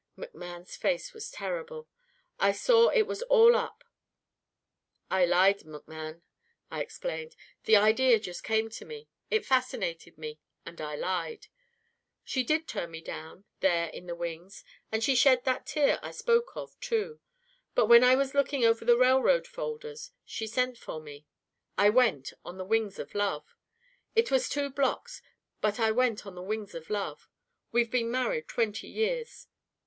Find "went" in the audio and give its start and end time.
21.91-22.33, 25.91-26.25